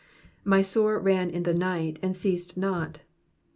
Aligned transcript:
^^My 0.43 0.65
sore 0.65 0.97
ran 0.97 1.29
in 1.29 1.43
^ 1.43 1.55
night, 1.55 1.99
and 2.01 2.15
cea$ed 2.17 2.57
not. 2.57 3.01